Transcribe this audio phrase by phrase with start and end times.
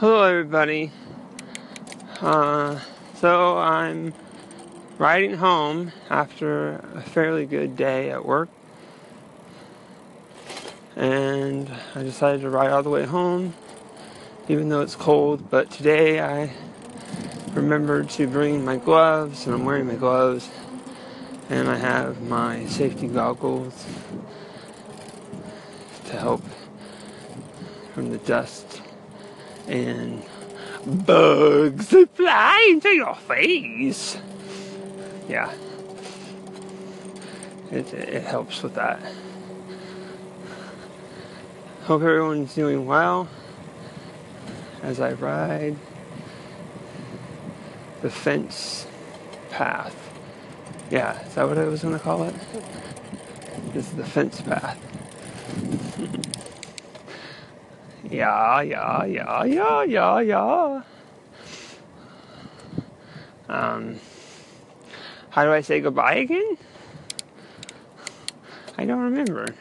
[0.00, 0.92] Hello, everybody.
[2.22, 2.80] Uh,
[3.16, 4.14] so I'm
[4.96, 8.48] riding home after a fairly good day at work,
[10.96, 13.52] and I decided to ride all the way home,
[14.48, 15.50] even though it's cold.
[15.50, 16.50] But today I
[17.52, 20.48] remembered to bring my gloves, and I'm wearing my gloves,
[21.50, 23.84] and I have my safety goggles
[26.06, 26.42] to help
[27.92, 28.79] from the dust
[29.68, 30.22] and
[31.06, 34.18] bugs that fly into your face.
[35.28, 35.52] Yeah,
[37.70, 39.00] it, it helps with that.
[41.84, 43.28] Hope everyone's doing well
[44.82, 45.76] as I ride
[48.02, 48.86] the fence
[49.50, 49.96] path.
[50.90, 52.34] Yeah, is that what I was going to call it?
[53.72, 54.78] This is the fence path.
[58.10, 60.82] Yeah, yeah, yeah, yeah, yeah, yeah.
[63.48, 64.00] Um,
[65.30, 66.56] how do I say goodbye again?
[68.76, 69.54] I don't remember.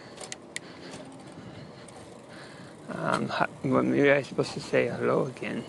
[2.91, 3.31] Um,
[3.63, 5.63] well, maybe I'm supposed to say hello again.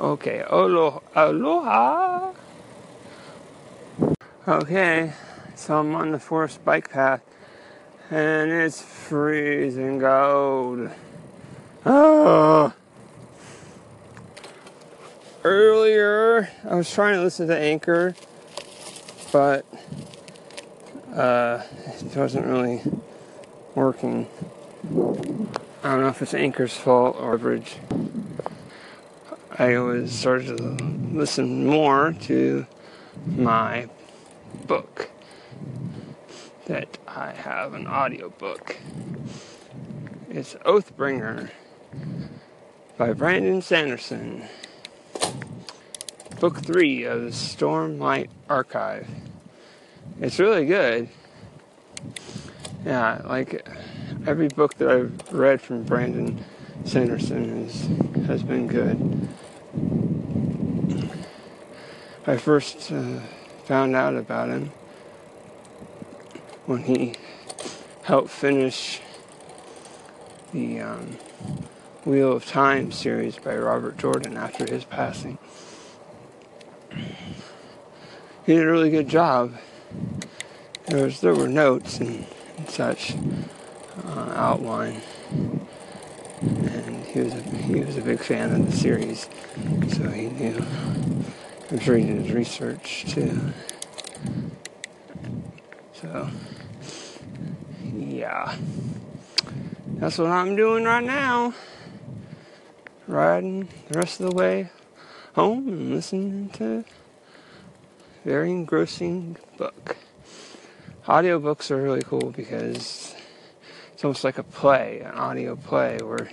[0.00, 1.00] Okay, aloha.
[1.14, 2.32] aloha.
[4.48, 5.12] Okay,
[5.54, 7.20] so I'm on the forest bike path,
[8.10, 10.90] and it's freezing cold.
[11.84, 12.72] Oh.
[15.42, 18.14] Earlier, I was trying to listen to Anchor,
[19.32, 19.66] but
[21.12, 21.62] uh,
[22.00, 22.82] it wasn't really
[23.74, 24.28] working.
[24.84, 27.74] I don't know if it's Anchor's fault or Bridge.
[29.58, 30.64] I was started to
[31.12, 32.66] listen more to
[33.26, 33.88] my
[34.66, 35.10] book
[36.66, 38.76] that I have an audiobook.
[40.30, 41.50] It's Oathbringer
[42.96, 44.44] by Brandon Sanderson.
[46.40, 49.08] Book three of the Stormlight Archive.
[50.20, 51.08] It's really good.
[52.84, 53.66] Yeah, like
[54.26, 56.44] every book that I've read from Brandon
[56.84, 59.28] Sanderson is, has been good.
[62.26, 63.20] I first uh,
[63.64, 64.70] found out about him
[66.66, 67.14] when he
[68.04, 69.00] helped finish
[70.52, 71.18] the um,
[72.04, 75.38] Wheel of Time series by Robert Jordan after his passing.
[78.44, 79.54] He did a really good job.
[80.86, 82.26] There was there were notes and,
[82.58, 83.14] and such
[84.04, 85.00] uh, outline,
[86.40, 89.28] and he was a, he was a big fan of the series,
[89.90, 90.60] so he knew.
[91.70, 93.52] I'm sure he did his research too.
[95.92, 96.28] So,
[97.94, 98.56] yeah.
[99.98, 101.54] That's what I'm doing right now
[103.06, 104.70] riding the rest of the way
[105.34, 106.84] home and listening to
[108.24, 109.96] a very engrossing book.
[111.06, 113.14] Audiobooks are really cool because
[113.92, 116.30] it's almost like a play, an audio play, where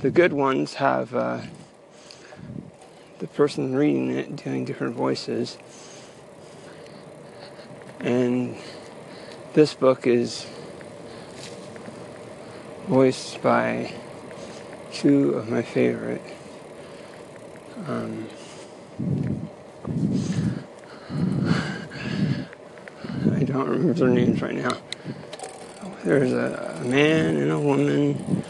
[0.00, 1.40] the good ones have uh,
[3.18, 5.56] the person reading it doing different voices.
[8.00, 8.56] And
[9.54, 10.46] this book is
[12.88, 13.92] voiced by
[14.96, 16.22] two of my favorite.
[17.86, 18.26] Um,
[23.32, 24.70] I don't remember their names right now.
[26.02, 28.42] There's a, a man and a woman,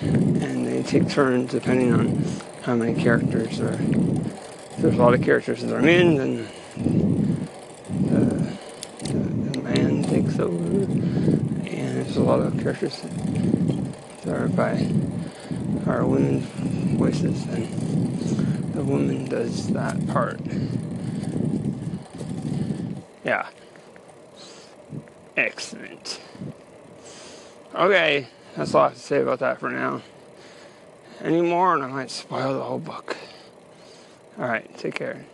[0.00, 2.24] and they take turns depending on
[2.62, 3.76] how many characters are.
[4.78, 6.46] There's a lot of characters that are men, then
[7.88, 8.56] the,
[9.12, 9.18] the,
[9.50, 13.02] the man takes over, and there's a lot of characters
[14.24, 14.76] that are by
[15.86, 16.40] are women
[16.96, 17.68] voices, and
[18.74, 20.40] the woman does that part.
[23.24, 23.48] Yeah.
[25.36, 26.20] Excellent.
[27.74, 28.26] Okay,
[28.56, 30.02] that's all I have to say about that for now.
[31.22, 33.16] Any more, and I might spoil the whole book.
[34.38, 35.24] Alright, take care.